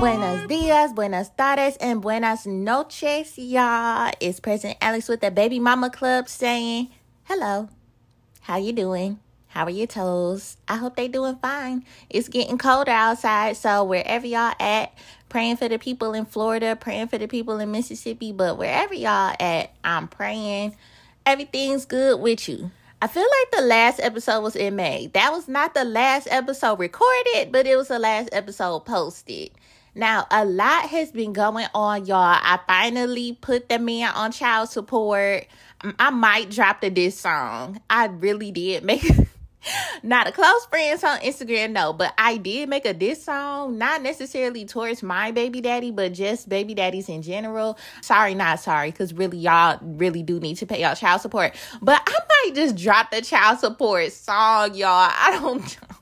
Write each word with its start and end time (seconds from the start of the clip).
Buenos 0.00 0.46
dias, 0.48 0.94
buenas 0.94 1.30
tardes, 1.36 1.76
and 1.80 2.00
buenas 2.00 2.46
noches, 2.46 3.36
y'all. 3.36 4.12
It's 4.20 4.40
President 4.40 4.78
Alex 4.80 5.08
with 5.08 5.20
the 5.20 5.30
Baby 5.30 5.58
Mama 5.58 5.90
Club 5.90 6.28
saying, 6.28 6.88
hello, 7.24 7.68
how 8.42 8.56
you 8.58 8.72
doing? 8.72 9.18
How 9.48 9.64
are 9.64 9.70
your 9.70 9.86
toes? 9.86 10.56
I 10.68 10.76
hope 10.76 10.96
they 10.96 11.08
doing 11.08 11.36
fine. 11.36 11.84
It's 12.10 12.28
getting 12.28 12.58
colder 12.58 12.90
outside, 12.90 13.56
so 13.56 13.84
wherever 13.84 14.26
y'all 14.26 14.54
at, 14.60 14.92
praying 15.28 15.56
for 15.56 15.68
the 15.68 15.78
people 15.78 16.14
in 16.14 16.26
Florida, 16.26 16.76
praying 16.76 17.08
for 17.08 17.18
the 17.18 17.26
people 17.26 17.58
in 17.58 17.70
Mississippi, 17.70 18.32
but 18.32 18.58
wherever 18.58 18.94
y'all 18.94 19.34
at, 19.40 19.72
I'm 19.82 20.08
praying 20.08 20.74
everything's 21.28 21.84
good 21.84 22.18
with 22.20 22.48
you. 22.48 22.70
I 23.02 23.06
feel 23.06 23.22
like 23.22 23.60
the 23.60 23.66
last 23.66 24.00
episode 24.00 24.40
was 24.40 24.56
in 24.56 24.76
May. 24.76 25.08
That 25.08 25.30
was 25.30 25.46
not 25.46 25.74
the 25.74 25.84
last 25.84 26.26
episode 26.30 26.78
recorded, 26.78 27.52
but 27.52 27.66
it 27.66 27.76
was 27.76 27.88
the 27.88 27.98
last 27.98 28.30
episode 28.32 28.86
posted. 28.86 29.50
Now, 29.94 30.26
a 30.30 30.46
lot 30.46 30.88
has 30.88 31.12
been 31.12 31.34
going 31.34 31.66
on, 31.74 32.06
y'all. 32.06 32.38
I 32.40 32.58
finally 32.66 33.36
put 33.40 33.68
the 33.68 33.78
man 33.78 34.10
on 34.14 34.32
child 34.32 34.70
support. 34.70 35.46
I 35.98 36.10
might 36.10 36.50
drop 36.50 36.80
the 36.80 36.88
diss 36.88 37.20
song. 37.20 37.80
I 37.90 38.06
really 38.06 38.50
did 38.50 38.82
make 38.84 39.04
not 40.02 40.26
a 40.26 40.32
close 40.32 40.66
friends 40.66 41.04
on 41.04 41.18
Instagram, 41.20 41.72
no, 41.72 41.92
but 41.92 42.14
I 42.18 42.36
did 42.36 42.68
make 42.68 42.84
a 42.86 42.94
diss 42.94 43.24
song, 43.24 43.78
not 43.78 44.02
necessarily 44.02 44.64
towards 44.64 45.02
my 45.02 45.30
baby 45.30 45.60
daddy, 45.60 45.90
but 45.90 46.12
just 46.12 46.48
baby 46.48 46.74
daddies 46.74 47.08
in 47.08 47.22
general. 47.22 47.78
Sorry, 48.02 48.34
not 48.34 48.60
sorry, 48.60 48.90
because 48.90 49.12
really, 49.12 49.38
y'all 49.38 49.78
really 49.82 50.22
do 50.22 50.40
need 50.40 50.56
to 50.56 50.66
pay 50.66 50.82
y'all 50.82 50.94
child 50.94 51.20
support. 51.20 51.54
But 51.80 52.02
I 52.06 52.18
might 52.28 52.54
just 52.54 52.76
drop 52.76 53.10
the 53.10 53.22
child 53.22 53.58
support 53.58 54.12
song, 54.12 54.74
y'all. 54.74 55.10
I 55.12 55.38
don't 55.40 55.60
know. 55.90 55.96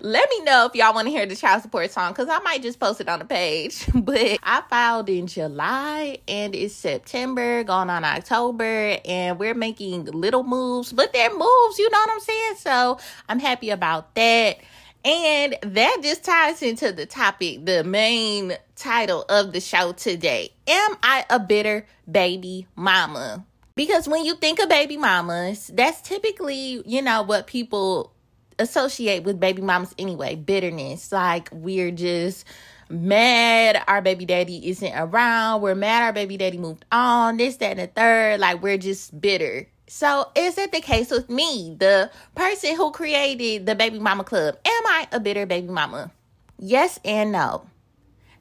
Let 0.00 0.28
me 0.30 0.42
know 0.42 0.66
if 0.66 0.74
y'all 0.74 0.94
want 0.94 1.06
to 1.06 1.10
hear 1.10 1.26
the 1.26 1.36
child 1.36 1.62
support 1.62 1.90
song 1.90 2.12
because 2.12 2.28
I 2.28 2.38
might 2.40 2.62
just 2.62 2.80
post 2.80 3.00
it 3.00 3.08
on 3.08 3.18
the 3.18 3.24
page. 3.24 3.86
But 4.08 4.38
I 4.42 4.62
filed 4.70 5.08
in 5.10 5.26
July 5.26 6.18
and 6.26 6.54
it's 6.54 6.74
September, 6.74 7.62
going 7.64 7.90
on 7.90 8.04
October, 8.04 8.96
and 9.04 9.38
we're 9.38 9.54
making 9.54 10.06
little 10.06 10.44
moves, 10.44 10.92
but 10.92 11.12
they're 11.12 11.30
moves, 11.30 11.78
you 11.78 11.90
know 11.90 11.98
what 11.98 12.10
I'm 12.10 12.20
saying? 12.20 12.54
So 12.56 12.98
I'm 13.28 13.38
happy 13.38 13.70
about 13.70 14.14
that. 14.14 14.58
And 15.04 15.56
that 15.62 15.98
just 16.02 16.24
ties 16.24 16.62
into 16.62 16.92
the 16.92 17.06
topic, 17.06 17.64
the 17.66 17.84
main 17.84 18.56
title 18.76 19.24
of 19.28 19.52
the 19.52 19.60
show 19.60 19.92
today. 19.92 20.52
Am 20.66 20.96
I 21.02 21.24
a 21.28 21.38
bitter 21.38 21.86
baby 22.10 22.66
mama? 22.76 23.44
Because 23.74 24.08
when 24.08 24.24
you 24.24 24.34
think 24.34 24.58
of 24.58 24.68
baby 24.68 24.96
mamas, 24.96 25.70
that's 25.72 26.00
typically, 26.00 26.82
you 26.84 27.00
know, 27.00 27.22
what 27.22 27.46
people 27.46 28.12
associate 28.58 29.24
with 29.24 29.40
baby 29.40 29.62
mamas 29.62 29.94
anyway. 29.98 30.34
Bitterness 30.36 31.12
like 31.12 31.48
we're 31.52 31.90
just 31.90 32.44
mad 32.90 33.82
our 33.86 34.00
baby 34.00 34.24
daddy 34.24 34.68
isn't 34.68 34.92
around. 34.94 35.62
We're 35.62 35.74
mad 35.74 36.02
our 36.02 36.12
baby 36.12 36.36
daddy 36.36 36.58
moved 36.58 36.84
on 36.90 37.36
this 37.36 37.56
that 37.56 37.72
and 37.72 37.80
the 37.80 37.86
third. 37.86 38.40
Like 38.40 38.62
we're 38.62 38.78
just 38.78 39.20
bitter. 39.20 39.68
So 39.86 40.30
is 40.34 40.56
that 40.56 40.72
the 40.72 40.80
case 40.80 41.10
with 41.10 41.30
me 41.30 41.76
the 41.78 42.10
person 42.34 42.76
who 42.76 42.90
created 42.92 43.66
the 43.66 43.74
baby 43.74 43.98
mama 43.98 44.24
club? 44.24 44.58
Am 44.64 44.86
i 44.86 45.08
a 45.12 45.20
bitter 45.20 45.46
baby 45.46 45.68
mama? 45.68 46.10
Yes 46.58 46.98
and 47.04 47.32
no. 47.32 47.64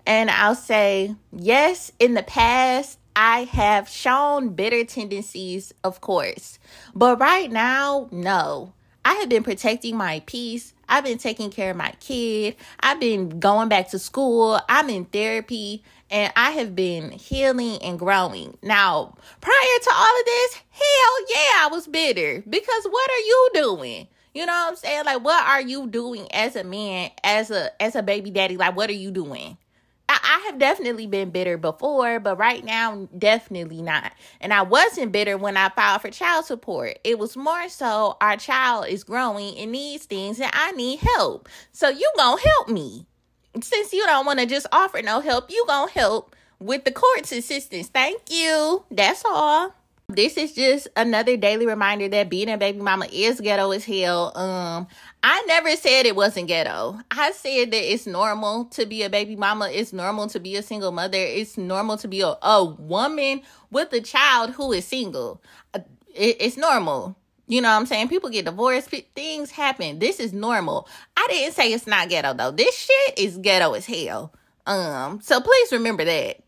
And 0.06 0.30
i'll 0.30 0.56
say 0.56 1.16
yes 1.32 1.92
in 2.00 2.14
the 2.14 2.23
past 2.23 2.98
I 3.20 3.45
have 3.45 3.90
shown 3.90 4.50
bitter 4.50 4.84
tendencies, 4.84 5.73
of 5.84 6.02
course. 6.02 6.60
But 6.94 7.20
right 7.20 7.52
now, 7.52 8.10
no. 8.12 8.73
I 9.08 9.14
have 9.14 9.30
been 9.30 9.44
protecting 9.44 9.95
my 9.95 10.22
peace. 10.26 10.73
I've 10.90 11.06
been 11.06 11.18
taking 11.18 11.50
care 11.50 11.72
of 11.72 11.78
my 11.78 11.94
kid. 12.02 12.58
I've 12.82 13.00
been 13.00 13.40
going 13.40 13.70
back 13.70 13.92
to 13.92 14.00
school. 14.00 14.60
I'm 14.68 14.90
in 14.90 15.06
therapy 15.06 15.82
and 16.12 16.34
I 16.36 16.52
have 16.52 16.76
been 16.76 17.12
healing 17.12 17.82
and 17.82 17.98
growing. 17.98 18.58
Now, 18.62 19.16
prior 19.40 19.80
to 19.84 19.92
all 19.96 20.20
of 20.20 20.26
this, 20.26 20.56
hell 20.72 21.26
yeah, 21.30 21.54
I 21.56 21.70
was 21.72 21.88
bitter 21.88 22.44
because 22.50 22.84
what 22.84 23.10
are 23.10 23.20
you 23.20 23.50
doing? 23.54 24.08
You 24.34 24.46
know 24.46 24.52
what 24.52 24.72
I'm 24.72 24.76
saying? 24.76 25.06
Like 25.06 25.23
what 25.23 25.42
are 25.42 25.62
you 25.62 25.88
doing 25.88 26.30
as 26.34 26.58
a 26.58 26.66
man, 26.66 27.12
as 27.23 27.50
a 27.50 27.82
as 27.82 27.96
a 27.96 28.04
baby 28.04 28.30
daddy? 28.30 28.58
Like 28.58 28.76
what 28.76 28.90
are 28.90 28.94
you 28.94 29.12
doing? 29.12 29.58
I, 30.10 30.44
have 30.48 30.60
definitely 30.60 31.08
been 31.08 31.30
bitter 31.32 31.58
before, 31.58 32.20
but 32.20 32.38
right 32.38 32.64
now, 32.64 33.10
definitely 33.18 33.82
not. 33.82 34.14
And 34.40 34.54
I 34.54 34.62
wasn't 34.62 35.12
bitter 35.12 35.38
when 35.38 35.58
I 35.58 35.70
filed 35.70 36.02
for 36.02 36.10
child 36.10 36.45
support. 36.45 37.00
It 37.04 37.20
was 37.20 37.36
more 37.36 37.68
so 37.68 38.16
our 38.22 38.38
child 38.38 38.88
is 38.88 39.04
growing 39.04 39.58
and 39.58 39.72
needs 39.72 40.06
things, 40.06 40.40
and 40.40 40.52
I 40.54 40.72
need 40.72 41.00
help. 41.00 41.50
So 41.73 41.90
you 41.90 42.10
gonna 42.16 42.42
help 42.42 42.70
me. 42.70 43.06
Since 43.62 43.94
you 43.94 44.06
don't 44.06 44.26
want 44.26 44.40
to 44.40 44.46
just 44.46 44.67
offer 44.72 45.02
no 45.02 45.20
help, 45.20 45.52
you 45.52 45.66
gonna 45.67 45.92
help 45.92 46.36
with 46.60 46.86
the 46.86 46.92
court's 46.92 47.32
assistance. 47.32 47.88
Thank 47.88 48.22
you. 48.30 48.84
That's 48.90 49.23
all. 49.26 49.73
This 50.10 50.38
is 50.38 50.54
just 50.54 50.88
another 50.95 51.36
daily 51.36 51.66
reminder 51.66 52.08
that 52.08 52.30
being 52.30 52.50
a 52.50 52.58
baby 52.58 52.80
mama 52.80 53.08
is 53.12 53.42
ghetto 53.42 53.72
as 53.72 53.84
hell. 53.84 54.32
Um, 54.38 54.88
I 55.22 55.44
never 55.48 55.76
said 55.76 56.06
it 56.06 56.16
wasn't 56.16 56.48
ghetto. 56.48 56.98
I 57.12 57.32
said 57.32 57.72
that 57.72 57.94
it's 57.94 58.08
normal 58.08 58.66
to 58.67 58.86
be 58.86 59.04
a 59.04 59.10
baby 59.10 59.36
mama. 59.36 59.70
It's 59.70 59.92
normal 59.92 60.28
to 60.30 60.40
be 60.40 60.56
a 60.56 60.64
single 60.64 60.94
mother. 60.94 61.17
It's 61.17 61.58
normal 61.58 61.98
to 61.98 62.08
be 62.08 62.22
a, 62.22 62.38
a 62.42 62.64
woman 62.64 63.42
with 63.70 63.92
a 63.92 64.00
child 64.00 64.52
who 64.52 64.72
is 64.72 64.86
single. 64.86 65.42
Uh, 65.73 65.80
it, 66.16 66.38
it's 66.40 66.56
normal. 66.56 67.17
You 67.50 67.60
know 67.60 67.67
what 67.67 67.76
I'm 67.76 67.86
saying? 67.86 68.08
People 68.08 68.30
get 68.30 68.46
divorced, 68.46 68.90
things 69.14 69.52
happen. 69.52 70.00
This 70.00 70.22
is 70.22 70.32
normal. 70.32 70.88
I 71.17 71.28
didn't 71.30 71.54
say 71.54 71.73
it's 71.73 71.86
not 71.86 72.08
ghetto 72.08 72.34
though. 72.34 72.52
This 72.52 72.78
shit 72.78 73.20
is 73.20 73.38
ghetto 73.38 73.73
as 73.73 73.86
hell. 73.86 74.34
Um, 74.66 75.20
so 75.22 75.42
please 75.42 75.73
remember 75.73 76.06
that. 76.06 76.47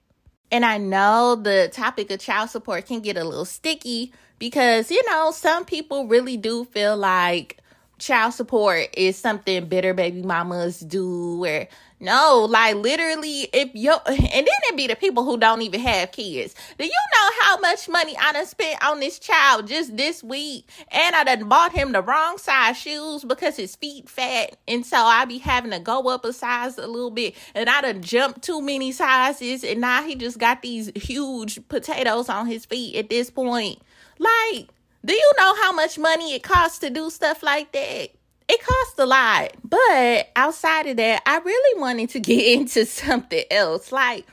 And 0.51 0.65
I 0.65 0.77
know 0.77 1.35
the 1.35 1.69
topic 1.71 2.09
of 2.11 2.19
child 2.19 2.49
support 2.49 2.85
can 2.87 3.01
get 3.01 3.17
a 3.17 3.23
little 3.23 3.45
sticky 3.45 4.13
because, 4.39 4.89
you 4.89 5.01
know, 5.07 5.31
some 5.31 5.65
people 5.65 6.07
really 6.07 6.37
do 6.37 6.65
feel 6.65 6.97
like 6.97 7.57
child 7.99 8.33
support 8.33 8.87
is 8.95 9.17
something 9.17 9.65
bitter 9.67 9.93
baby 9.93 10.21
mamas 10.23 10.79
do 10.79 11.43
or 11.45 11.67
no 11.99 12.47
like 12.49 12.75
literally 12.75 13.47
if 13.53 13.69
you 13.73 13.91
and 14.05 14.17
then 14.17 14.45
it 14.45 14.77
be 14.77 14.87
the 14.87 14.95
people 14.95 15.23
who 15.23 15.37
don't 15.37 15.61
even 15.61 15.79
have 15.79 16.11
kids. 16.11 16.55
Do 16.77 16.85
you 16.85 16.91
know 16.91 17.29
how 17.41 17.59
much 17.59 17.89
money 17.89 18.15
i 18.19 18.31
done 18.31 18.45
spent 18.45 18.83
on 18.83 18.99
this 18.99 19.19
child 19.19 19.67
just 19.67 19.95
this 19.97 20.23
week? 20.23 20.69
And 20.91 21.15
i 21.15 21.23
done 21.23 21.47
bought 21.47 21.71
him 21.71 21.91
the 21.91 22.01
wrong 22.01 22.37
size 22.37 22.77
shoes 22.77 23.23
because 23.23 23.57
his 23.57 23.75
feet 23.75 24.09
fat 24.09 24.57
and 24.67 24.85
so 24.85 24.97
i 24.97 25.25
be 25.25 25.37
having 25.37 25.71
to 25.71 25.79
go 25.79 26.07
up 26.09 26.25
a 26.25 26.33
size 26.33 26.77
a 26.77 26.87
little 26.87 27.11
bit. 27.11 27.35
And 27.55 27.69
i 27.69 27.81
done 27.81 28.01
jumped 28.01 28.43
too 28.43 28.61
many 28.61 28.91
sizes 28.91 29.63
and 29.63 29.81
now 29.81 30.03
he 30.03 30.15
just 30.15 30.37
got 30.37 30.61
these 30.61 30.91
huge 30.95 31.67
potatoes 31.67 32.29
on 32.29 32.47
his 32.47 32.65
feet 32.65 32.95
at 32.95 33.09
this 33.09 33.29
point. 33.29 33.79
Like 34.17 34.69
do 35.05 35.13
you 35.13 35.31
know 35.37 35.55
how 35.61 35.71
much 35.71 35.97
money 35.97 36.33
it 36.33 36.43
costs 36.43 36.79
to 36.79 36.89
do 36.89 37.09
stuff 37.09 37.41
like 37.41 37.71
that? 37.71 38.09
It 38.49 38.61
costs 38.63 38.99
a 38.99 39.05
lot. 39.05 39.51
But 39.63 40.29
outside 40.35 40.87
of 40.87 40.97
that, 40.97 41.21
I 41.25 41.37
really 41.37 41.79
wanted 41.79 42.09
to 42.09 42.19
get 42.31 42.59
into 42.59 42.85
something 42.85 43.43
else. 43.51 43.91
Like, 43.91 44.25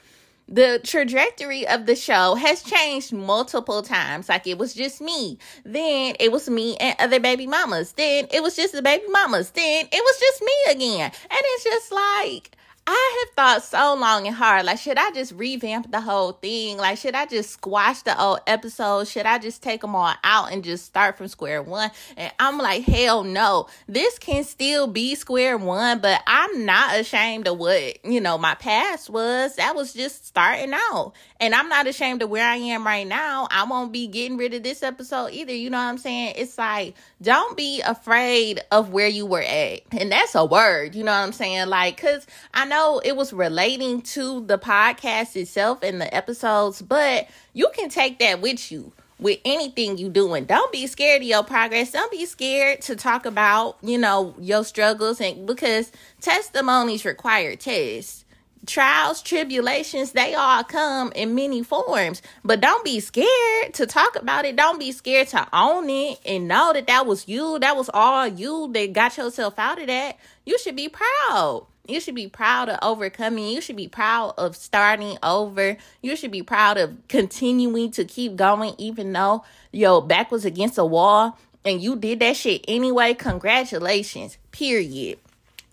the 0.48 0.80
trajectory 0.84 1.66
of 1.66 1.86
the 1.86 1.96
show 1.96 2.34
has 2.36 2.62
changed 2.62 3.12
multiple 3.12 3.82
times. 3.82 4.28
Like 4.28 4.46
it 4.46 4.58
was 4.58 4.74
just 4.74 5.00
me. 5.00 5.38
Then 5.64 6.14
it 6.20 6.30
was 6.30 6.48
me 6.48 6.76
and 6.76 6.94
other 6.98 7.18
baby 7.18 7.46
mamas. 7.46 7.92
Then 7.92 8.28
it 8.30 8.42
was 8.42 8.54
just 8.54 8.72
the 8.72 8.82
baby 8.82 9.04
mamas. 9.10 9.50
Then 9.50 9.86
it 9.90 9.90
was 9.92 10.20
just 10.20 10.42
me 10.42 10.52
again. 10.70 11.10
And 11.30 11.40
it's 11.40 11.64
just 11.64 11.92
like 11.92 12.55
I 12.88 13.24
have 13.26 13.34
thought 13.34 13.64
so 13.64 13.94
long 13.98 14.28
and 14.28 14.36
hard. 14.36 14.64
Like, 14.64 14.78
should 14.78 14.96
I 14.96 15.10
just 15.10 15.32
revamp 15.32 15.90
the 15.90 16.00
whole 16.00 16.32
thing? 16.32 16.76
Like, 16.76 16.98
should 16.98 17.16
I 17.16 17.26
just 17.26 17.50
squash 17.50 18.02
the 18.02 18.20
old 18.20 18.40
episodes? 18.46 19.10
Should 19.10 19.26
I 19.26 19.38
just 19.38 19.60
take 19.60 19.80
them 19.80 19.96
all 19.96 20.14
out 20.22 20.52
and 20.52 20.62
just 20.62 20.84
start 20.84 21.18
from 21.18 21.26
square 21.26 21.62
one? 21.62 21.90
And 22.16 22.32
I'm 22.38 22.58
like, 22.58 22.84
hell 22.84 23.24
no. 23.24 23.66
This 23.88 24.20
can 24.20 24.44
still 24.44 24.86
be 24.86 25.16
square 25.16 25.58
one, 25.58 25.98
but 25.98 26.22
I'm 26.28 26.64
not 26.64 26.96
ashamed 26.98 27.48
of 27.48 27.58
what, 27.58 28.04
you 28.04 28.20
know, 28.20 28.38
my 28.38 28.54
past 28.54 29.10
was. 29.10 29.56
That 29.56 29.74
was 29.74 29.92
just 29.92 30.24
starting 30.24 30.72
out. 30.72 31.12
And 31.40 31.54
I'm 31.54 31.68
not 31.68 31.88
ashamed 31.88 32.22
of 32.22 32.30
where 32.30 32.46
I 32.46 32.56
am 32.56 32.86
right 32.86 33.06
now. 33.06 33.48
I 33.50 33.64
won't 33.64 33.92
be 33.92 34.06
getting 34.06 34.36
rid 34.36 34.54
of 34.54 34.62
this 34.62 34.84
episode 34.84 35.32
either. 35.32 35.52
You 35.52 35.70
know 35.70 35.78
what 35.78 35.84
I'm 35.84 35.98
saying? 35.98 36.34
It's 36.36 36.56
like, 36.56 36.94
don't 37.20 37.56
be 37.56 37.80
afraid 37.80 38.60
of 38.70 38.90
where 38.90 39.08
you 39.08 39.26
were 39.26 39.42
at. 39.42 39.80
And 39.90 40.12
that's 40.12 40.36
a 40.36 40.44
word, 40.44 40.94
you 40.94 41.02
know 41.02 41.10
what 41.10 41.18
I'm 41.24 41.32
saying? 41.32 41.66
Like, 41.66 42.00
cause 42.00 42.26
I 42.54 42.64
know 42.64 42.75
it 43.04 43.16
was 43.16 43.32
relating 43.32 44.02
to 44.02 44.44
the 44.44 44.58
podcast 44.58 45.36
itself 45.36 45.82
and 45.82 46.00
the 46.00 46.14
episodes, 46.14 46.82
but 46.82 47.28
you 47.52 47.70
can 47.74 47.88
take 47.88 48.18
that 48.18 48.40
with 48.40 48.70
you 48.70 48.92
with 49.18 49.38
anything 49.44 49.96
you 49.96 50.08
doing. 50.10 50.44
Don't 50.44 50.70
be 50.72 50.86
scared 50.86 51.22
of 51.22 51.28
your 51.28 51.42
progress. 51.42 51.92
Don't 51.92 52.10
be 52.10 52.26
scared 52.26 52.82
to 52.82 52.96
talk 52.96 53.24
about, 53.24 53.78
you 53.82 53.96
know, 53.96 54.34
your 54.38 54.62
struggles 54.62 55.20
and 55.20 55.46
because 55.46 55.90
testimonies 56.20 57.04
require 57.04 57.56
tests 57.56 58.26
trials, 58.66 59.22
tribulations, 59.22 60.12
they 60.12 60.34
all 60.34 60.64
come 60.64 61.12
in 61.14 61.34
many 61.34 61.62
forms. 61.62 62.20
But 62.44 62.60
don't 62.60 62.84
be 62.84 63.00
scared 63.00 63.74
to 63.74 63.86
talk 63.86 64.16
about 64.16 64.44
it. 64.44 64.56
Don't 64.56 64.78
be 64.78 64.92
scared 64.92 65.28
to 65.28 65.46
own 65.52 65.88
it 65.88 66.20
and 66.26 66.48
know 66.48 66.72
that 66.72 66.86
that 66.88 67.06
was 67.06 67.28
you. 67.28 67.58
That 67.60 67.76
was 67.76 67.88
all 67.94 68.26
you 68.26 68.70
that 68.72 68.92
got 68.92 69.16
yourself 69.16 69.58
out 69.58 69.80
of 69.80 69.86
that. 69.86 70.18
You 70.44 70.58
should 70.58 70.76
be 70.76 70.88
proud. 70.88 71.66
You 71.88 72.00
should 72.00 72.14
be 72.14 72.28
proud 72.28 72.68
of 72.68 72.78
overcoming. 72.82 73.48
You 73.48 73.60
should 73.60 73.76
be 73.76 73.88
proud 73.88 74.34
of 74.38 74.56
starting 74.56 75.18
over. 75.22 75.76
You 76.02 76.16
should 76.16 76.30
be 76.30 76.42
proud 76.42 76.78
of 76.78 76.96
continuing 77.08 77.90
to 77.92 78.04
keep 78.04 78.36
going, 78.36 78.74
even 78.78 79.12
though 79.12 79.44
your 79.72 80.04
back 80.04 80.30
was 80.30 80.44
against 80.44 80.78
a 80.78 80.84
wall 80.84 81.38
and 81.64 81.80
you 81.80 81.96
did 81.96 82.20
that 82.20 82.36
shit 82.36 82.64
anyway. 82.68 83.14
Congratulations. 83.14 84.38
Period. 84.52 85.18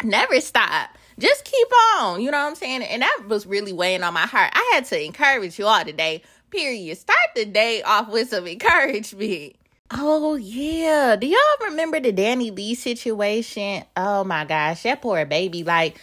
Never 0.04 0.40
stop 0.42 0.90
just 1.20 1.46
keep 1.46 1.68
on. 1.98 2.22
You 2.22 2.32
know 2.32 2.40
what 2.40 2.48
I'm 2.50 2.56
saying? 2.56 2.84
And 2.84 3.02
that 3.02 3.26
was 3.28 3.46
really 3.46 3.74
weighing 3.74 4.04
on 4.04 4.14
my 4.14 4.26
heart. 4.26 4.52
I 4.54 4.72
had 4.74 4.86
to 4.86 5.04
encourage 5.04 5.60
you 5.60 5.66
all 5.68 5.84
today. 5.84 6.24
Period. 6.50 6.98
Start 6.98 7.18
the 7.36 7.46
day 7.46 7.82
off 7.84 8.10
with 8.10 8.30
some 8.30 8.48
encouragement. 8.48 9.56
Oh 9.92 10.36
yeah. 10.36 11.16
Do 11.16 11.28
y'all 11.28 11.40
remember 11.62 12.00
the 12.00 12.12
DaniLeigh 12.14 12.76
situation? 12.76 13.84
Oh 13.96 14.24
my 14.24 14.46
gosh, 14.46 14.84
that 14.84 15.02
poor 15.02 15.26
baby. 15.26 15.64
Like 15.64 16.00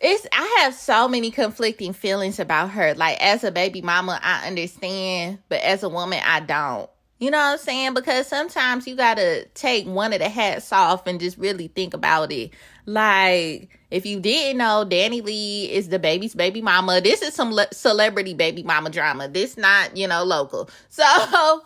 it's 0.00 0.26
I 0.32 0.60
have 0.62 0.74
so 0.74 1.08
many 1.08 1.30
conflicting 1.30 1.92
feelings 1.92 2.38
about 2.38 2.70
her. 2.70 2.94
Like 2.94 3.20
as 3.20 3.44
a 3.44 3.50
baby 3.50 3.82
mama, 3.82 4.20
I 4.22 4.46
understand, 4.46 5.38
but 5.48 5.60
as 5.62 5.82
a 5.82 5.88
woman, 5.88 6.20
I 6.24 6.40
don't. 6.40 6.88
You 7.18 7.30
know 7.30 7.38
what 7.38 7.52
I'm 7.52 7.58
saying? 7.58 7.94
Because 7.94 8.26
sometimes 8.26 8.86
you 8.86 8.96
gotta 8.96 9.46
take 9.54 9.86
one 9.86 10.12
of 10.12 10.18
the 10.18 10.28
hats 10.28 10.72
off 10.72 11.06
and 11.06 11.20
just 11.20 11.38
really 11.38 11.68
think 11.68 11.94
about 11.94 12.32
it. 12.32 12.50
Like, 12.84 13.78
if 13.92 14.04
you 14.06 14.18
didn't 14.18 14.58
know, 14.58 14.84
DaniLeigh 14.84 15.68
is 15.70 15.88
DaBaby's 15.88 16.34
baby 16.34 16.62
mama. 16.62 17.00
This 17.00 17.22
is 17.22 17.32
some 17.32 17.52
le- 17.52 17.72
celebrity 17.72 18.34
baby 18.34 18.64
mama 18.64 18.90
drama. 18.90 19.28
This 19.28 19.56
not, 19.56 19.96
you 19.96 20.08
know, 20.08 20.24
local. 20.24 20.68
So, 20.88 21.62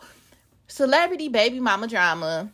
celebrity 0.67 1.29
baby 1.29 1.59
mama 1.59 1.87
drama. 1.87 2.51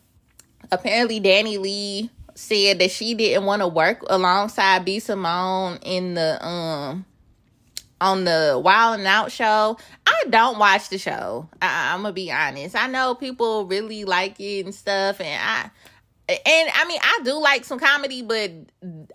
Apparently, 0.72 1.20
DaniLeigh 1.20 2.10
said 2.36 2.80
that 2.80 2.92
she 2.92 3.14
didn't 3.14 3.46
want 3.46 3.62
to 3.62 3.68
work 3.68 4.04
alongside 4.08 4.86
B 4.86 5.00
Simone 5.00 5.78
in 5.84 6.16
the 6.16 6.44
um 6.46 7.06
on 8.02 8.26
the 8.26 8.60
Wild 8.64 9.00
'N 9.00 9.08
Out 9.08 9.32
show. 9.32 9.78
I 10.06 10.24
don't 10.30 10.60
watch 10.60 10.90
the 10.90 10.98
show. 10.98 11.50
I, 11.62 11.94
I'm 11.94 12.02
gonna 12.02 12.14
be 12.14 12.32
honest. 12.32 12.76
I 12.76 12.88
know 12.88 13.16
people 13.16 13.66
really 13.66 14.04
like 14.06 14.40
it 14.40 14.66
and 14.66 14.76
stuff, 14.76 15.22
and 15.22 15.42
I 15.42 15.70
and 16.28 16.70
I 16.74 16.86
mean, 16.88 17.00
I 17.02 17.20
do 17.24 17.40
like 17.40 17.66
some 17.66 17.80
comedy, 17.80 18.22
but 18.22 18.52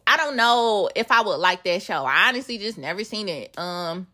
I 0.06 0.16
don't 0.16 0.36
know 0.36 0.90
if 0.94 1.10
I 1.10 1.22
would 1.22 1.36
like 1.36 1.64
that 1.64 1.82
show. 1.82 2.04
I 2.04 2.28
honestly 2.28 2.58
just 2.58 2.78
never 2.78 3.02
seen 3.04 3.28
it. 3.28 3.58
Um, 3.58 4.06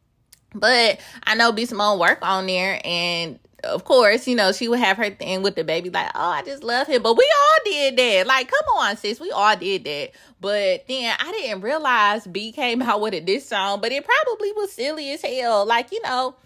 but 0.55 1.01
I 1.25 1.35
know 1.35 1.53
B 1.53 1.67
Simone 1.67 1.99
work 1.99 2.19
on 2.23 2.47
there, 2.47 2.81
and 2.85 3.39
of 3.65 3.85
course, 3.85 4.27
you 4.27 4.37
know, 4.37 4.53
she 4.53 4.69
would 4.69 4.79
have 4.79 4.97
her 4.97 5.11
thing 5.11 5.43
with 5.43 5.57
DaBaby, 5.57 5.93
like, 5.93 6.11
oh, 6.15 6.31
I 6.31 6.43
just 6.43 6.63
love 6.63 6.87
him. 6.87 7.03
But 7.03 7.17
we 7.17 7.25
all 7.25 7.59
did 7.65 7.97
that. 7.97 8.27
Like, 8.27 8.51
come 8.51 8.79
on, 8.79 8.97
sis, 8.97 9.21
we 9.21 9.31
all 9.31 9.57
did 9.57 9.85
that. 9.85 10.11
But 10.41 10.87
then 10.89 11.15
I 11.19 11.33
didn't 11.33 11.63
realize 11.63 12.27
B 12.27 12.53
came 12.53 12.83
out 12.83 13.01
with 13.01 13.15
a 13.15 13.21
diss 13.21 13.49
song, 13.49 13.81
but 13.81 13.93
it 13.93 14.05
probably 14.05 14.53
was 14.53 14.73
silly 14.73 15.11
as 15.13 15.23
hell. 15.23 15.67
Like, 15.67 15.93
you 15.93 16.03
know, 16.03 16.37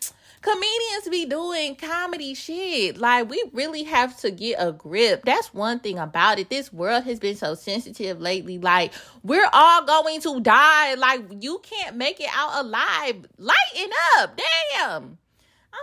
comedians 0.43 1.09
be 1.11 1.27
doing 1.27 1.77
comedy 1.77 2.35
shit. 2.35 2.99
Like 2.99 3.29
we 3.29 3.43
really 3.53 3.85
have 3.85 4.17
to 4.21 4.31
get 4.31 4.57
a 4.59 4.73
grip. 4.73 5.25
That's 5.25 5.53
one 5.53 5.81
thing 5.81 5.99
about 5.99 6.39
it. 6.39 6.51
This 6.51 6.73
world 6.73 7.05
has 7.05 7.19
been 7.19 7.37
so 7.37 7.55
sensitive 7.55 8.21
lately. 8.21 8.59
Like 8.59 8.93
we're 9.23 9.49
all 9.53 9.85
going 9.85 10.21
to 10.23 10.41
die. 10.41 10.95
Like 10.95 11.23
you 11.41 11.61
can't 11.63 11.97
make 11.97 12.21
it 12.21 12.31
out 12.33 12.65
alive. 12.65 13.27
Lighten 13.39 13.91
up. 14.19 14.39
Damn. 14.77 15.19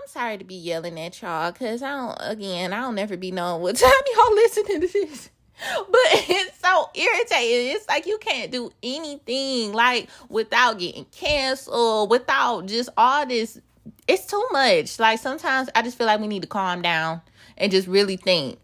I'm 0.02 0.08
sorry 0.08 0.38
to 0.38 0.44
be 0.44 0.56
yelling 0.56 1.00
at 1.00 1.22
y'all 1.22 1.52
because 1.52 1.82
I 1.82 1.92
don't 1.92 2.18
again 2.20 2.74
I 2.74 2.82
don't 2.82 2.96
never 2.96 3.18
be 3.18 3.32
knowing 3.32 3.62
what 3.62 3.76
time 3.78 3.92
y'all 4.16 4.36
listening 4.36 4.82
to 4.82 4.88
this. 4.88 5.30
But 5.58 6.02
it's 6.12 6.60
so 6.60 6.90
irritating. 6.94 7.74
It's 7.78 7.88
like 7.88 8.06
you 8.06 8.18
can't 8.18 8.52
do 8.52 8.72
anything 8.84 9.72
like 9.72 10.10
without 10.28 10.80
getting 10.80 11.06
canceled, 11.06 12.10
without 12.10 12.66
just 12.66 12.90
all 12.98 13.26
this 13.26 13.62
it's 14.08 14.26
too 14.26 14.44
much. 14.52 15.00
Like 15.00 15.20
sometimes 15.20 15.70
I 15.76 15.82
just 15.82 15.98
feel 15.98 16.08
like 16.08 16.20
we 16.20 16.28
need 16.28 16.42
to 16.42 16.48
calm 16.48 16.82
down 16.82 17.22
and 17.58 17.72
just 17.72 17.88
really 17.88 18.18
think. 18.18 18.60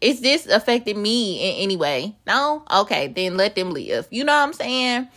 Is 0.00 0.20
this 0.20 0.46
affecting 0.46 1.00
me 1.00 1.38
in 1.38 1.62
any 1.62 1.76
way? 1.76 2.16
No? 2.26 2.64
Okay, 2.74 3.08
then 3.08 3.36
let 3.36 3.54
them 3.54 3.72
live. 3.72 4.08
You 4.10 4.24
know 4.24 4.32
what 4.32 4.42
I'm 4.42 4.52
saying? 4.54 5.08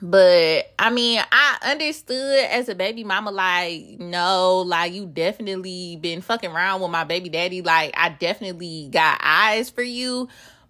But 0.00 0.74
I 0.78 0.90
mean, 0.90 1.22
I 1.32 1.58
understood 1.62 2.44
as 2.50 2.68
a 2.68 2.74
baby 2.74 3.02
mama, 3.02 3.30
like, 3.30 3.98
no, 3.98 4.60
like 4.60 4.92
you 4.92 5.06
definitely 5.06 5.96
been 5.96 6.20
fucking 6.20 6.50
around 6.50 6.82
with 6.82 6.90
my 6.90 7.04
baby 7.04 7.30
daddy. 7.30 7.62
Like, 7.62 7.94
I 7.96 8.10
definitely 8.10 8.88
got 8.92 9.20
eyes 9.22 9.70
for 9.70 9.82
you. 9.82 10.28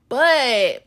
But 0.08 0.84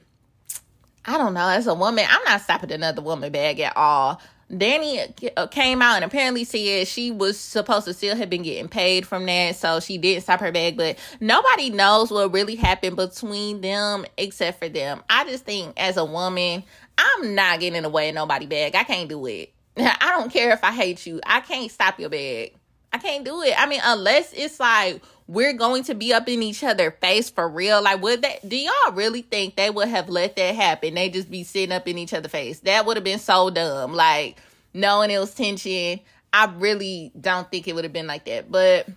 I 1.06 1.18
don't 1.18 1.34
know, 1.34 1.50
as 1.50 1.68
a 1.68 1.74
woman, 1.74 2.06
I'm 2.08 2.24
not 2.24 2.42
stopping 2.42 2.72
another 2.72 3.02
woman 3.02 3.32
bag 3.32 3.60
at 3.60 3.76
all. 3.76 4.22
Dani 4.52 5.32
uh, 5.38 5.46
came 5.48 5.80
out 5.82 5.98
and 5.98 6.06
apparently 6.06 6.44
said 6.44 6.88
she 6.88 7.12
was 7.12 7.40
supposed 7.40 7.86
to 7.86 7.94
still 7.94 8.16
have 8.16 8.32
been 8.32 8.42
getting 8.42 8.68
paid 8.68 9.06
from 9.06 9.26
that, 9.28 9.56
so 9.56 9.80
she 9.80 10.00
didn't 10.00 10.24
stop 10.24 10.40
her 10.40 10.52
bag. 10.52 10.76
But 10.76 10.98
nobody 11.20 11.70
knows 11.70 12.10
what 12.10 12.34
really 12.34 12.56
happened 12.56 12.96
between 12.96 13.62
them 13.62 14.06
except 14.18 14.60
for 14.60 14.68
them. 14.68 15.04
I 15.10 15.26
just 15.26 15.46
think 15.46 15.80
as 15.80 15.98
a 15.98 16.06
woman, 16.06 16.64
I'm 17.00 17.34
not 17.34 17.60
getting 17.62 17.78
in 17.78 17.84
the 17.84 17.90
way 17.90 18.10
of 18.10 18.16
nobody 18.16 18.46
bag. 18.46 18.76
I 18.76 18.84
can't 18.84 19.08
do 19.08 19.26
it. 19.26 19.54
I 19.78 20.16
don't 20.18 20.32
care 20.32 20.52
if 20.52 20.64
I 20.64 20.72
hate 20.72 21.06
you. 21.06 21.22
I 21.26 21.40
can't 21.40 21.72
stop 21.72 22.00
your 22.00 22.10
bag. 22.10 22.54
I 22.92 22.98
can't 22.98 23.24
do 23.24 23.42
it. 23.44 23.54
I 23.58 23.68
mean, 23.68 23.82
unless 23.84 24.34
it's 24.34 24.60
like 24.60 25.02
we're 25.28 25.54
going 25.54 25.84
to 25.84 25.94
be 25.94 26.12
up 26.12 26.28
in 26.28 26.42
each 26.42 26.64
other 26.64 26.92
face 26.92 27.30
for 27.30 27.48
real. 27.48 27.82
Like, 27.82 28.02
would 28.02 28.24
that? 28.24 28.48
Do 28.48 28.58
y'all 28.58 28.92
really 28.94 29.22
think 29.22 29.56
they 29.56 29.70
would 29.70 29.88
have 29.88 30.10
let 30.10 30.36
that 30.36 30.56
happen? 30.56 30.96
They 30.96 31.10
just 31.10 31.30
be 31.30 31.44
sitting 31.44 31.72
up 31.72 31.88
in 31.88 31.98
each 31.98 32.14
other 32.14 32.28
face. 32.28 32.60
That 32.62 32.86
would 32.86 32.98
have 32.98 33.04
been 33.04 33.20
so 33.20 33.50
dumb. 33.50 33.94
Like, 33.94 34.42
knowing 34.74 35.12
it 35.12 35.20
was 35.20 35.34
tension. 35.34 36.00
I 36.34 36.46
really 36.58 37.12
don't 37.20 37.50
think 37.50 37.68
it 37.68 37.76
would 37.76 37.86
have 37.86 37.94
been 37.94 38.08
like 38.08 38.26
that. 38.26 38.52
But 38.52 38.88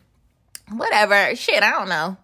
whatever. 0.70 1.36
Shit, 1.36 1.62
I 1.62 1.70
don't 1.70 1.88
know. 1.88 2.16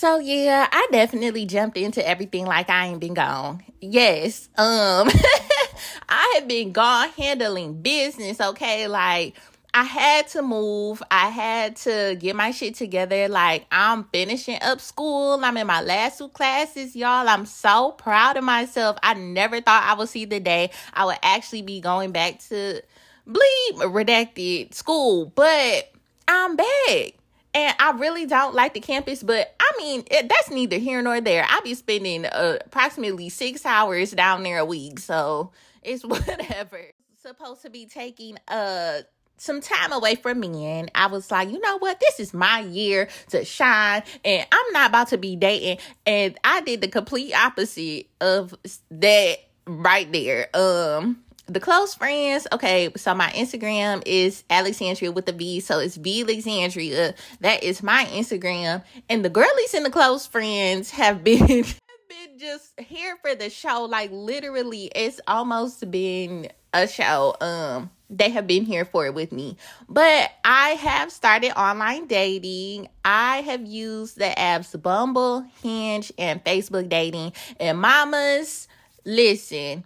So 0.00 0.18
yeah, 0.18 0.66
I 0.72 0.88
definitely 0.90 1.44
jumped 1.44 1.76
into 1.76 2.08
everything 2.08 2.46
like 2.46 2.70
I 2.70 2.86
ain't 2.86 3.00
been 3.00 3.12
gone. 3.12 3.62
Yes. 3.82 4.48
Um 4.56 5.10
I 6.08 6.36
have 6.36 6.48
been 6.48 6.72
gone 6.72 7.10
handling 7.10 7.82
business, 7.82 8.40
okay? 8.40 8.88
Like 8.88 9.36
I 9.74 9.82
had 9.82 10.26
to 10.28 10.40
move. 10.40 11.02
I 11.10 11.28
had 11.28 11.76
to 11.84 12.16
get 12.18 12.34
my 12.34 12.50
shit 12.50 12.76
together. 12.76 13.28
Like, 13.28 13.66
I'm 13.70 14.04
finishing 14.04 14.58
up 14.62 14.80
school. 14.80 15.38
I'm 15.44 15.56
in 15.58 15.66
my 15.66 15.82
last 15.82 16.16
two 16.16 16.28
classes, 16.30 16.96
y'all. 16.96 17.28
I'm 17.28 17.44
so 17.44 17.92
proud 17.92 18.38
of 18.38 18.42
myself. 18.42 18.96
I 19.02 19.12
never 19.14 19.60
thought 19.60 19.84
I 19.84 19.92
would 19.94 20.08
see 20.08 20.24
the 20.24 20.40
day 20.40 20.70
I 20.94 21.04
would 21.04 21.18
actually 21.22 21.62
be 21.62 21.82
going 21.82 22.10
back 22.10 22.38
to 22.48 22.80
bleep 23.28 23.74
redacted 23.74 24.72
school, 24.72 25.26
but 25.26 25.92
I'm 26.26 26.56
back. 26.56 27.19
And 27.52 27.74
I 27.80 27.92
really 27.92 28.26
don't 28.26 28.54
like 28.54 28.74
the 28.74 28.80
campus, 28.80 29.22
but 29.22 29.54
I 29.58 29.72
mean, 29.78 30.04
it, 30.10 30.28
that's 30.28 30.50
neither 30.50 30.78
here 30.78 31.02
nor 31.02 31.20
there. 31.20 31.44
I'll 31.48 31.62
be 31.62 31.74
spending 31.74 32.26
uh, 32.26 32.58
approximately 32.64 33.28
six 33.28 33.66
hours 33.66 34.12
down 34.12 34.44
there 34.44 34.58
a 34.58 34.64
week, 34.64 35.00
so 35.00 35.50
it's 35.82 36.04
whatever. 36.04 36.80
Supposed 37.22 37.62
to 37.62 37.70
be 37.70 37.84
taking 37.86 38.38
uh 38.48 39.00
some 39.36 39.60
time 39.60 39.90
away 39.92 40.16
from 40.16 40.40
men, 40.40 40.90
I 40.94 41.06
was 41.06 41.30
like, 41.30 41.50
you 41.50 41.58
know 41.60 41.78
what? 41.78 41.98
This 41.98 42.20
is 42.20 42.34
my 42.34 42.60
year 42.60 43.08
to 43.30 43.44
shine, 43.44 44.02
and 44.24 44.46
I'm 44.52 44.72
not 44.72 44.90
about 44.90 45.08
to 45.08 45.18
be 45.18 45.34
dating. 45.34 45.78
And 46.06 46.38
I 46.44 46.60
did 46.60 46.82
the 46.82 46.88
complete 46.88 47.34
opposite 47.34 48.06
of 48.20 48.54
that 48.90 49.38
right 49.66 50.10
there. 50.12 50.48
Um, 50.54 51.24
the 51.52 51.60
close 51.60 51.94
friends. 51.94 52.46
Okay, 52.52 52.90
so 52.96 53.14
my 53.14 53.28
Instagram 53.30 54.02
is 54.06 54.44
Alexandria 54.48 55.12
with 55.12 55.26
the 55.26 55.32
V, 55.32 55.60
so 55.60 55.78
it's 55.78 55.96
V 55.96 56.22
Alexandria. 56.22 57.14
That 57.40 57.62
is 57.62 57.82
my 57.82 58.04
Instagram, 58.06 58.82
and 59.08 59.24
the 59.24 59.30
girlies 59.30 59.74
and 59.74 59.84
the 59.84 59.90
close 59.90 60.26
friends 60.26 60.90
have 60.90 61.24
been. 61.24 61.64
been 62.08 62.38
just 62.38 62.78
here 62.80 63.16
for 63.22 63.36
the 63.36 63.48
show 63.48 63.84
like 63.84 64.10
literally 64.10 64.90
it's 64.96 65.20
almost 65.28 65.88
been 65.92 66.48
a 66.74 66.88
show 66.88 67.36
um 67.40 67.88
they 68.10 68.30
have 68.30 68.46
been 68.46 68.64
here 68.64 68.84
for 68.84 69.06
it 69.06 69.14
with 69.14 69.30
me. 69.30 69.56
But 69.88 70.32
I 70.44 70.70
have 70.70 71.12
started 71.12 71.52
online 71.52 72.06
dating. 72.08 72.88
I 73.04 73.42
have 73.42 73.64
used 73.64 74.18
the 74.18 74.34
apps 74.36 74.80
Bumble, 74.80 75.46
Hinge, 75.62 76.12
and 76.18 76.44
Facebook 76.44 76.88
dating. 76.88 77.32
And 77.60 77.78
mamas, 77.80 78.66
listen, 79.04 79.84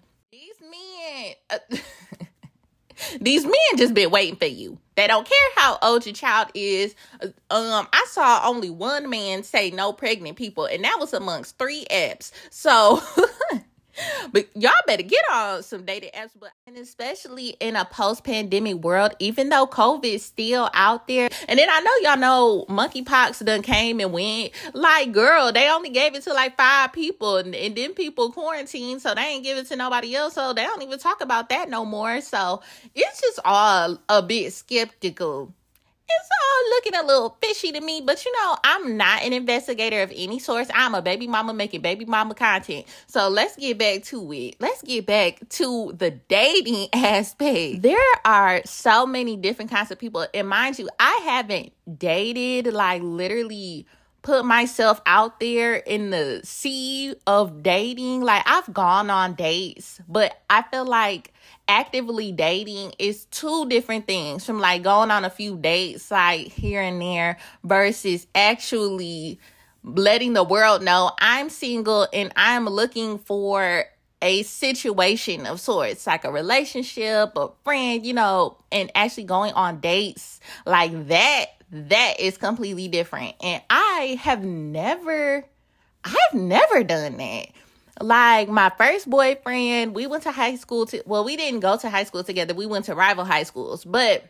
these 1.25 1.37
men. 1.51 1.59
Uh, 1.73 1.77
these 3.21 3.45
men 3.45 3.77
just 3.77 3.95
been 3.95 4.11
waiting 4.11 4.37
for 4.37 4.47
you. 4.47 4.79
They 4.97 5.07
don't 5.07 5.27
care 5.27 5.49
how 5.57 5.79
old 5.83 6.07
your 6.07 6.15
child 6.15 6.49
is. 6.55 6.95
Um, 7.21 7.33
I 7.93 8.07
saw 8.11 8.43
only 8.45 8.71
one 8.71 9.11
man 9.11 9.43
say 9.43 9.71
no 9.71 9.93
pregnant 9.93 10.37
people, 10.37 10.67
and 10.67 10.85
that 10.85 10.99
was 11.01 11.13
amongst 11.13 11.59
three 11.59 11.85
apps. 11.91 12.31
So 12.51 13.03
but 14.33 14.49
y'all 14.57 14.73
better 14.87 15.03
get 15.03 15.23
on 15.33 15.63
some 15.63 15.85
dating 15.85 16.11
apps 16.17 16.31
but 16.39 16.51
and 16.67 16.77
especially 16.77 17.57
in 17.61 17.77
a 17.77 17.85
post-pandemic 17.85 18.77
world 18.77 19.15
even 19.19 19.49
though 19.49 19.67
covid 19.67 20.05
is 20.05 20.25
still 20.25 20.71
out 20.75 21.07
there 21.09 21.29
and 21.49 21.59
then 21.59 21.69
i 21.71 21.81
know 21.81 22.11
y'all 22.11 22.19
know 22.19 22.65
monkeypox 22.69 23.45
done 23.45 23.63
came 23.63 24.01
and 24.01 24.13
went. 24.13 24.53
Like 24.73 25.13
girl 25.13 25.53
they 25.53 25.69
only 25.71 25.91
gave 25.91 26.15
it 26.15 26.23
to 26.25 26.33
like 26.33 26.57
five 26.57 26.93
people 26.93 27.37
and, 27.37 27.55
and 27.55 27.77
then 27.77 27.95
people 27.95 28.33
quarantined 28.33 29.03
so 29.03 29.15
they 29.15 29.23
ain't 29.23 29.45
give 29.45 29.59
it 29.59 29.67
to 29.69 29.77
nobody 29.77 30.15
else 30.15 30.35
so 30.35 30.53
they 30.53 30.63
don't 30.63 30.83
even 30.83 30.99
talk 30.99 31.21
about 31.21 31.49
that 31.49 31.69
no 31.69 31.85
more. 31.85 32.21
So 32.21 32.63
it's 32.95 33.21
just 33.21 33.41
all 33.45 33.99
a 34.09 34.23
bit 34.23 34.53
skeptical 34.53 35.53
it's 36.09 36.29
all 36.31 36.71
looking 36.71 36.95
a 36.95 37.07
little 37.07 37.37
fishy 37.43 37.73
to 37.73 37.81
me, 37.81 38.03
but 38.05 38.25
you 38.25 38.33
know, 38.33 38.57
I'm 38.65 38.97
not 38.97 39.23
an 39.23 39.33
investigator 39.33 40.03
of 40.03 40.13
any 40.15 40.39
source. 40.39 40.69
I'm 40.75 40.95
a 40.95 41.03
baby 41.03 41.27
mama 41.27 41.55
making 41.55 41.81
baby 41.83 42.05
mama 42.05 42.35
content. 42.35 42.87
So 43.07 43.29
let's 43.29 43.57
get 43.57 43.79
back 43.79 44.03
to 44.05 44.33
it. 44.33 44.57
Let's 44.61 44.83
get 44.83 45.07
back 45.07 45.41
to 45.51 45.93
the 45.97 46.11
dating 46.11 46.89
aspect. 46.93 47.83
There 47.83 47.99
are 48.25 48.63
so 48.65 49.07
many 49.07 49.37
different 49.37 49.71
kinds 49.71 49.91
of 49.91 49.99
people. 49.99 50.27
And 50.35 50.49
mind 50.49 50.79
you, 50.79 50.89
I 50.99 51.21
haven't 51.25 51.73
dated 51.99 52.73
like 52.73 53.03
literally 53.03 53.87
put 54.25 54.45
myself 54.45 55.03
out 55.05 55.39
there 55.39 55.75
in 55.75 56.11
the 56.11 56.41
sea 56.45 57.15
of 57.27 57.63
dating. 57.63 58.23
Like 58.23 58.43
I've 58.47 58.73
gone 58.73 59.11
on 59.11 59.35
dates, 59.35 60.01
but 60.09 60.43
I 60.49 60.63
feel 60.63 60.87
like 60.87 61.34
actively 61.69 62.33
dating 62.33 62.93
is 62.99 63.25
two 63.27 63.67
different 63.69 64.07
things 64.07 64.45
from 64.45 64.61
like 64.61 64.83
going 64.83 65.11
on 65.11 65.25
a 65.25 65.31
few 65.31 65.57
dates 65.57 66.11
like 66.11 66.49
here 66.49 66.81
and 66.81 67.01
there 67.01 67.39
versus 67.63 68.27
actually 68.35 69.39
letting 69.83 70.33
the 70.33 70.45
world 70.45 70.83
know 70.83 71.11
I'm 71.19 71.51
single 71.51 72.09
and 72.13 72.33
I'm 72.37 72.67
looking 72.67 73.19
for 73.19 73.85
a 74.23 74.43
situation 74.43 75.45
of 75.45 75.61
sorts, 75.61 76.07
like 76.07 76.25
a 76.25 76.33
relationship, 76.33 77.33
a 77.37 77.51
friend, 77.63 78.05
you 78.07 78.15
know, 78.15 78.57
and 78.73 78.91
actually 78.95 79.25
going 79.25 79.53
on 79.53 79.81
dates 79.81 80.41
like 80.65 81.09
that, 81.09 81.47
that 81.71 82.15
is 82.19 82.39
completely 82.39 82.89
different. 82.89 83.35
And 83.43 83.63
I 83.69 84.19
have 84.23 84.43
never, 84.43 85.45
I've 86.05 86.35
never 86.35 86.83
done 86.83 87.19
that. 87.19 87.49
Like 88.01 88.49
my 88.49 88.71
first 88.77 89.09
boyfriend, 89.09 89.95
we 89.95 90.07
went 90.07 90.25
to 90.25 90.33
high 90.33 90.57
school 90.57 90.87
to 90.87 91.03
well, 91.07 91.25
we 91.25 91.37
didn't 91.37 91.61
go 91.61 91.77
to 91.77 91.91
high 91.91 92.05
school 92.05 92.25
together. 92.25 92.55
We 92.55 92.67
went 92.67 92.87
to 92.87 92.95
rival 92.95 93.25
high 93.25 93.45
schools, 93.45 93.85
but 93.85 94.25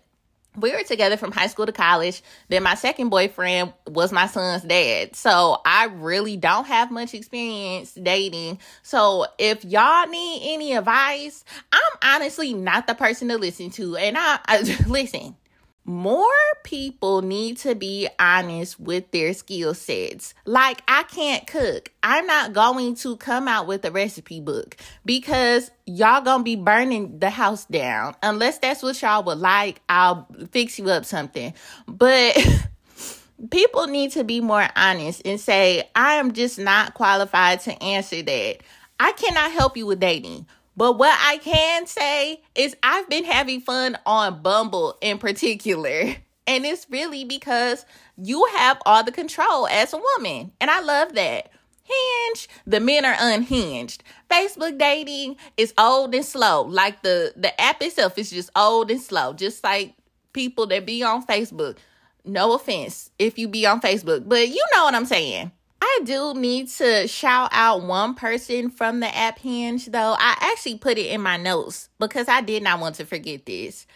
we 0.56 0.72
were 0.72 0.82
together 0.84 1.16
from 1.16 1.32
high 1.32 1.48
school 1.48 1.66
to 1.66 1.72
college. 1.72 2.22
Then 2.48 2.62
my 2.62 2.74
second 2.74 3.08
boyfriend 3.08 3.72
was 3.88 4.12
my 4.12 4.26
son's 4.26 4.62
dad. 4.62 5.16
So 5.16 5.60
I 5.64 5.86
really 5.86 6.36
don't 6.36 6.66
have 6.66 6.90
much 6.90 7.14
experience 7.14 7.92
dating. 7.94 8.60
So 8.82 9.26
if 9.38 9.64
y'all 9.64 10.06
need 10.06 10.54
any 10.54 10.74
advice, 10.74 11.44
I'm 11.72 11.98
honestly 12.14 12.54
not 12.54 12.86
the 12.86 12.94
person 12.94 13.28
to 13.28 13.38
listen 13.38 13.70
to. 13.70 13.96
And 13.96 14.16
I, 14.16 14.38
I 14.46 14.60
listen, 14.86 15.36
more 15.84 16.24
people 16.62 17.20
need 17.20 17.58
to 17.58 17.74
be 17.74 18.08
honest 18.18 18.80
with 18.80 19.10
their 19.10 19.34
skill 19.34 19.74
sets. 19.74 20.34
Like, 20.46 20.82
I 20.88 21.02
can't 21.04 21.46
cook. 21.46 21.92
I'm 22.02 22.26
not 22.26 22.54
going 22.54 22.94
to 22.96 23.16
come 23.16 23.48
out 23.48 23.66
with 23.66 23.84
a 23.84 23.90
recipe 23.90 24.40
book 24.40 24.76
because 25.04 25.70
y'all 25.84 26.22
gonna 26.22 26.42
be 26.42 26.56
burning 26.56 27.18
the 27.18 27.30
house 27.30 27.66
down. 27.66 28.14
Unless 28.22 28.58
that's 28.58 28.82
what 28.82 29.00
y'all 29.02 29.22
would 29.24 29.38
like, 29.38 29.82
I'll 29.88 30.26
fix 30.50 30.78
you 30.78 30.88
up 30.88 31.04
something. 31.04 31.52
But 31.86 32.36
people 33.50 33.86
need 33.86 34.12
to 34.12 34.24
be 34.24 34.40
more 34.40 34.66
honest 34.76 35.22
and 35.26 35.38
say, 35.38 35.90
I 35.94 36.14
am 36.14 36.32
just 36.32 36.58
not 36.58 36.94
qualified 36.94 37.60
to 37.60 37.82
answer 37.82 38.22
that. 38.22 38.58
I 38.98 39.12
cannot 39.12 39.52
help 39.52 39.76
you 39.76 39.86
with 39.86 40.00
dating 40.00 40.46
but 40.76 40.98
what 40.98 41.16
I 41.20 41.38
can 41.38 41.86
say 41.86 42.42
is 42.54 42.76
I've 42.82 43.08
been 43.08 43.24
having 43.24 43.60
fun 43.60 43.98
on 44.06 44.42
Bumble 44.42 44.96
in 45.00 45.18
particular. 45.18 46.16
And 46.46 46.66
it's 46.66 46.86
really 46.90 47.24
because 47.24 47.86
you 48.18 48.46
have 48.56 48.76
all 48.84 49.02
the 49.02 49.10
control 49.10 49.66
as 49.66 49.94
a 49.94 49.96
woman. 49.96 50.52
And 50.60 50.70
I 50.70 50.80
love 50.80 51.14
that. 51.14 51.50
Hinge, 51.84 52.48
the 52.66 52.80
men 52.80 53.06
are 53.06 53.16
unhinged. 53.18 54.02
Facebook 54.30 54.76
dating 54.76 55.36
is 55.56 55.72
old 55.78 56.14
and 56.14 56.22
slow. 56.22 56.62
Like 56.62 57.02
the 57.02 57.32
the 57.34 57.58
app 57.58 57.80
itself 57.82 58.18
is 58.18 58.30
just 58.30 58.50
old 58.54 58.90
and 58.90 59.00
slow. 59.00 59.32
Just 59.32 59.64
like 59.64 59.94
people 60.34 60.66
that 60.66 60.84
be 60.84 61.02
on 61.02 61.24
Facebook. 61.26 61.78
No 62.26 62.54
offense 62.54 63.10
if 63.18 63.38
you 63.38 63.48
be 63.48 63.64
on 63.64 63.80
Facebook, 63.80 64.28
but 64.28 64.48
you 64.48 64.62
know 64.74 64.84
what 64.84 64.94
I'm 64.94 65.06
saying. 65.06 65.50
I 65.96 66.00
do 66.04 66.34
need 66.34 66.68
to 66.68 67.06
shout 67.06 67.50
out 67.52 67.84
one 67.84 68.14
person 68.14 68.68
from 68.70 68.98
the 68.98 69.16
app 69.16 69.38
Hinge, 69.38 69.86
though. 69.86 70.16
I 70.18 70.36
actually 70.40 70.78
put 70.78 70.98
it 70.98 71.06
in 71.06 71.20
my 71.20 71.36
notes 71.36 71.88
because 72.00 72.28
I 72.28 72.40
did 72.40 72.64
not 72.64 72.80
want 72.80 72.96
to 72.96 73.06
forget 73.06 73.46
this. 73.46 73.86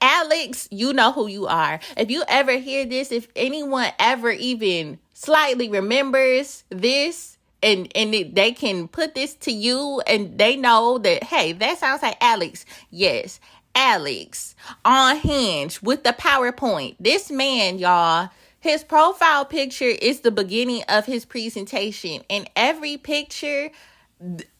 Alex, 0.00 0.66
you 0.70 0.94
know 0.94 1.12
who 1.12 1.26
you 1.26 1.46
are. 1.46 1.78
If 1.96 2.10
you 2.10 2.24
ever 2.26 2.52
hear 2.52 2.86
this, 2.86 3.12
if 3.12 3.28
anyone 3.36 3.90
ever 3.98 4.30
even 4.30 4.98
slightly 5.12 5.68
remembers 5.68 6.64
this, 6.70 7.36
and 7.62 7.90
and 7.94 8.14
it, 8.14 8.34
they 8.34 8.52
can 8.52 8.88
put 8.88 9.14
this 9.14 9.34
to 9.34 9.52
you, 9.52 10.02
and 10.06 10.38
they 10.38 10.56
know 10.56 10.98
that 10.98 11.24
hey, 11.24 11.52
that 11.52 11.78
sounds 11.78 12.02
like 12.02 12.16
Alex. 12.20 12.64
Yes, 12.90 13.40
Alex 13.74 14.54
on 14.86 15.16
Hinge 15.16 15.82
with 15.82 16.02
the 16.02 16.12
PowerPoint. 16.12 16.96
This 16.98 17.30
man, 17.30 17.78
y'all 17.78 18.30
his 18.66 18.82
profile 18.82 19.44
picture 19.44 19.84
is 19.84 20.20
the 20.20 20.32
beginning 20.32 20.82
of 20.88 21.06
his 21.06 21.24
presentation, 21.24 22.22
and 22.28 22.50
every 22.56 22.96
picture 22.96 23.70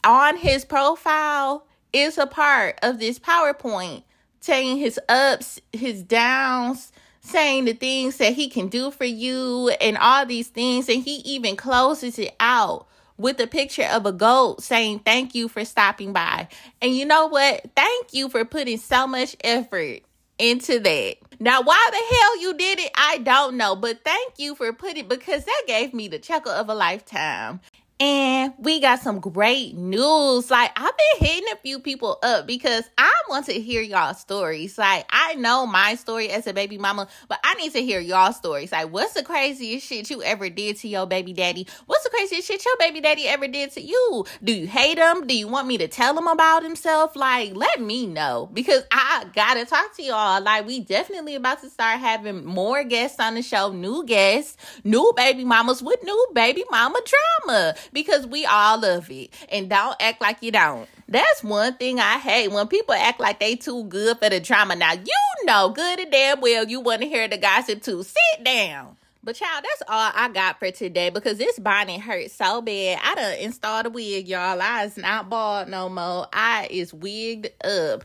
on 0.05 0.37
his 0.37 0.65
profile 0.65 1.67
is 1.93 2.17
a 2.17 2.27
part 2.27 2.79
of 2.85 3.01
this 3.01 3.19
PowerPoint, 3.19 4.05
saying 4.39 4.77
his 4.77 5.01
ups, 5.09 5.61
his 5.73 6.05
downs, 6.05 6.93
saying 7.21 7.65
the 7.65 7.73
things 7.73 8.19
that 8.19 8.35
he 8.35 8.49
can 8.49 8.69
do 8.69 8.93
for 8.93 9.05
you, 9.05 9.71
and 9.81 9.99
all 9.99 10.25
these 10.25 10.49
things. 10.49 10.89
And 10.89 11.03
he 11.03 11.17
even 11.25 11.57
closes 11.57 12.17
it 12.17 12.37
out 12.39 12.87
with 13.17 13.41
a 13.41 13.49
picture 13.49 13.89
of 13.91 14.07
a 14.07 14.13
goat 14.13 14.63
saying, 14.63 15.01
Thank 15.01 15.35
you 15.35 15.49
for 15.49 15.65
stopping 15.65 16.13
by. 16.13 16.47
And 16.81 16.95
you 16.95 17.07
know 17.07 17.27
what? 17.27 17.73
Thank 17.75 18.15
you 18.15 18.29
for 18.29 18.45
putting 18.45 18.79
so 18.79 19.09
much 19.09 19.35
effort 19.43 20.03
into 20.39 20.81
that. 20.81 21.17
Now, 21.41 21.63
why 21.63 21.89
the 21.91 22.17
hell 22.17 22.41
you 22.41 22.55
did 22.55 22.81
it, 22.81 22.91
I 22.97 23.19
don't 23.19 23.57
know, 23.57 23.77
but 23.77 24.05
thank 24.05 24.39
you 24.39 24.55
for 24.55 24.73
putting 24.73 25.09
because 25.09 25.45
that 25.45 25.63
gave 25.67 25.95
me 25.95 26.09
the 26.09 26.19
chuckle 26.19 26.53
of 26.53 26.69
a 26.69 26.75
lifetime. 26.75 27.61
And 27.99 28.53
we 28.59 28.79
got 28.81 29.01
some 29.01 29.21
great 29.21 29.75
news. 29.75 30.51
Like, 30.51 30.71
I've 30.77 30.93
been 30.97 31.27
hitting 31.27 31.49
a 31.51 31.57
few 31.57 31.79
people 31.79 32.19
up 32.23 32.47
because 32.47 32.85
I 32.99 33.11
want 33.31 33.47
to 33.47 33.55
hear 33.55 33.81
y'all 33.81 34.13
stories. 34.13 34.77
Like, 34.77 35.07
I 35.09 35.35
know 35.37 35.67
my 35.67 35.95
story 35.95 36.29
as 36.29 36.47
a 36.47 36.53
baby 36.53 36.77
mama, 36.77 37.09
but 37.27 37.39
I 37.43 37.55
need 37.55 37.73
to 37.73 37.83
hear 37.83 37.99
y'all 37.99 38.35
stories. 38.35 38.71
Like, 38.71 38.93
what's 38.93 39.15
the 39.15 39.23
craziest 39.23 39.87
shit 39.87 40.11
you 40.11 40.23
ever 40.23 40.51
did 40.51 40.77
to 40.79 40.89
your 40.89 41.07
baby 41.07 41.33
daddy? 41.33 41.67
What's 41.87 42.05
the 42.05 42.11
craziest 42.11 42.47
shit 42.47 42.67
your 42.67 42.77
baby 42.79 43.01
daddy 43.01 43.27
ever 43.29 43.49
did 43.49 43.71
to 43.73 43.81
you? 43.81 44.27
Do 44.45 44.53
you 44.53 44.67
hate 44.67 44.99
him? 44.99 45.27
Do 45.27 45.35
you 45.35 45.49
want 45.49 45.67
me 45.67 45.79
to 45.79 45.89
tell 45.89 46.19
him 46.19 46.27
about 46.27 46.65
himself? 46.65 47.17
Like, 47.17 47.57
let 47.57 47.81
me 47.81 48.07
know 48.07 48.51
because 48.53 48.83
I 48.91 49.25
gotta 49.35 49.65
talk 49.65 49.97
to 49.97 50.03
y'all. 50.03 50.43
Like, 50.43 50.67
we 50.67 50.81
definitely 50.81 51.35
about 51.35 51.63
to 51.63 51.71
start 51.71 51.99
having 52.01 52.45
more 52.45 52.85
guests 52.85 53.19
on 53.21 53.37
the 53.37 53.43
show, 53.43 53.73
new 53.73 54.05
guests, 54.05 54.59
new 54.85 55.15
baby 55.17 55.45
mamas 55.45 55.83
with 55.83 56.05
new 56.05 56.27
baby 56.35 56.65
mama 56.71 57.01
drama 57.47 57.75
because 57.93 58.27
we 58.27 58.45
all 58.47 58.81
love 58.81 59.11
it. 59.11 59.31
And 59.51 59.69
don't 59.71 59.97
act 60.01 60.21
like 60.21 60.43
you 60.43 60.53
don't. 60.53 60.89
That's 61.09 61.45
one 61.45 61.75
thing 61.75 62.01
I 62.01 62.19
hate 62.19 62.51
when 62.51 62.67
people 62.67 62.95
act 62.95 63.21
like 63.21 63.39
they 63.39 63.55
too 63.57 63.85
good 63.85 64.19
for 64.19 64.29
the 64.29 64.41
drama. 64.41 64.75
Now 64.77 64.93
you 64.93 65.45
know 65.45 65.71
good 65.71 66.01
and 66.01 66.11
damn 66.11 66.41
well 66.41 66.67
you 66.67 66.81
want 66.81 67.03
to 67.03 67.09
hear 67.09 67.29
the 67.29 67.39
gossip 67.39 67.83
too. 67.83 68.03
Sit 68.03 68.45
down. 68.45 68.97
But 69.27 69.35
child, 69.35 69.65
that's 69.65 69.83
all 69.89 70.13
I 70.15 70.29
got 70.29 70.61
for 70.61 70.71
today 70.71 71.11
because 71.11 71.37
this 71.37 71.59
bonnet 71.59 72.01
hurts 72.01 72.33
so 72.33 72.63
bad. 72.63 73.01
I 73.03 73.15
done 73.17 73.39
installed 73.41 73.87
a 73.87 73.91
wig, 73.91 74.29
y'all. 74.29 74.63
I 74.63 74.85
is 74.85 74.97
not 74.97 75.29
bald 75.29 75.69
no 75.69 75.89
more. 75.89 76.29
I 76.33 76.69
is 76.71 76.95
wigged 76.95 77.53
up. 77.65 78.05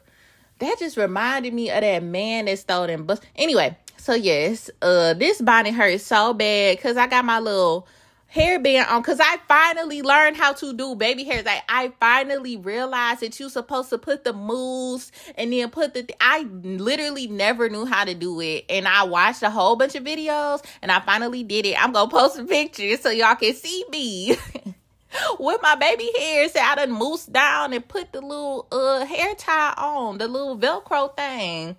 That 0.58 0.80
just 0.80 0.98
reminded 0.98 1.54
me 1.54 1.70
of 1.70 1.82
that 1.82 2.04
man 2.04 2.46
that 2.46 2.58
stole 2.58 2.88
them 2.88 3.06
bus. 3.06 3.22
Anyway, 3.36 3.78
so 3.98 4.16
yes, 4.16 4.72
uh, 4.82 5.14
this 5.14 5.40
bonnet 5.42 5.76
hurts 5.76 6.04
so 6.04 6.34
bad 6.34 6.78
because 6.78 6.98
I 6.98 7.06
got 7.06 7.24
my 7.24 7.38
little 7.38 7.88
hairband 8.34 8.90
on 8.90 9.02
because 9.02 9.20
I 9.20 9.38
finally 9.48 10.02
learned 10.02 10.38
how 10.38 10.54
to 10.54 10.74
do 10.74 10.96
baby 10.96 11.24
hairs. 11.24 11.46
Like 11.46 11.64
I 11.68 11.92
finally 12.00 12.58
realized 12.58 13.22
that 13.22 13.40
you're 13.40 13.50
supposed 13.50 13.90
to 13.90 13.98
put 13.98 14.24
the 14.24 14.34
mousse 14.34 15.12
and 15.36 15.52
then 15.52 15.70
put 15.70 15.94
the. 15.94 16.04
Th- 16.04 16.18
I 16.20 16.44
literally 16.64 17.28
never 17.28 17.70
knew 17.70 17.86
how 17.86 18.06
to 18.06 18.14
do 18.14 18.40
it, 18.42 18.66
and 18.70 18.88
I 18.88 19.04
watched 19.04 19.44
a 19.44 19.50
whole 19.50 19.76
bunch 19.76 19.96
of 19.96 20.04
videos, 20.04 20.64
and 20.82 20.92
I 20.92 21.00
finally 21.02 21.44
did 21.44 21.66
it. 21.66 21.82
I'm 21.82 21.92
gonna 21.92 22.10
post 22.10 22.40
a 22.40 22.46
picture 22.46 22.98
so 22.98 23.10
y'all 23.10 23.36
can 23.36 23.54
see 23.54 23.86
me. 23.92 24.38
With 25.40 25.62
my 25.62 25.76
baby 25.76 26.10
hairs, 26.18 26.56
I 26.56 26.76
done 26.76 26.92
mousse 26.92 27.26
down 27.26 27.74
and 27.74 27.86
put 27.86 28.14
the 28.14 28.22
little 28.22 28.68
uh 28.72 29.06
hair 29.06 29.36
tie 29.36 29.74
on, 29.78 30.18
the 30.18 30.28
little 30.28 30.58
Velcro 30.58 31.16
thing. 31.16 31.76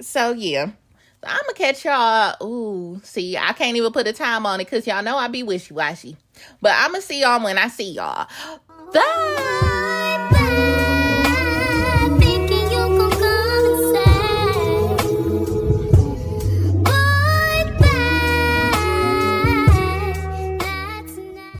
So 0.00 0.32
yeah. 0.32 0.70
I'm 1.22 1.40
gonna 1.42 1.54
catch 1.54 1.84
y'all. 1.84 2.36
Ooh, 2.42 3.00
see, 3.04 3.36
I 3.36 3.52
can't 3.52 3.76
even 3.76 3.92
put 3.92 4.06
a 4.06 4.12
time 4.12 4.46
on 4.46 4.60
it 4.60 4.64
because 4.64 4.86
y'all 4.86 5.02
know 5.02 5.16
I 5.16 5.28
be 5.28 5.42
wishy 5.42 5.74
washy. 5.74 6.16
But 6.60 6.72
I'm 6.74 6.92
gonna 6.92 7.02
see 7.02 7.20
y'all 7.20 7.42
when 7.44 7.58
I 7.58 7.68
see 7.68 7.92
y'all. 7.92 8.26
Bye. 8.92 10.06